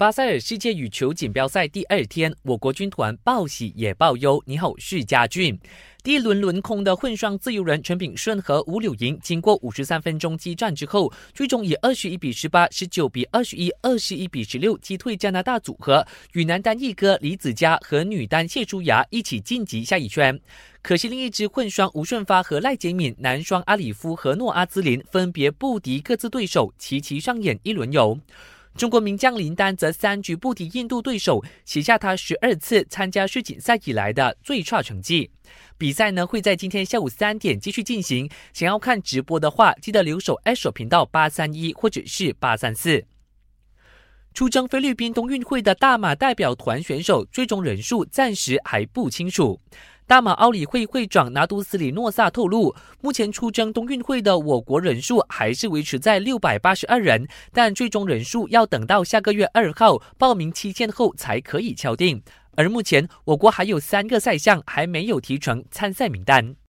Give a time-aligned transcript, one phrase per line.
[0.00, 4.42] 巴塞尔世界羽球锦标赛第二天，我国军团报喜也报忧。
[4.46, 5.60] 你好，是家俊。
[6.02, 20.40] 第一轮轮空的混双自由人陈炳顺和吴柳莹，经过五十三分钟激战之后，最终以二十一比十八、十九比二十一、二十一比十六击退加拿大组合，与男单一哥李子嘉和女单谢淑雅一起晋级下一圈。
[20.80, 28.18] 可惜另一支混双吴顺发和赖洁敏，男双阿里夫和诺阿兹林分别不敌各自对手，齐齐上演一轮游。
[28.76, 35.30] 中国名将林丹则三局不敌印度对手，写下他十二次参加世锦赛以来的最差成绩。
[35.76, 38.30] 比赛呢会在今天下午三点继续进行。
[38.52, 43.04] 想要看直播的话，记得留守 S 频道八三一或者是八三四。
[44.32, 49.60] 出征菲律宾冬运会的大马代表团选手最终人数暂时还不清楚。
[50.10, 62.20] 大马奥理会会长拿督斯里诺萨透露，目前出征冬运会的我国人数还是维持在六百八十二人，但最终人数要等到下个月二号报名期限后才可以敲定。
[62.56, 66.56] 而目前我国还有三个赛项还没有提成参赛名单。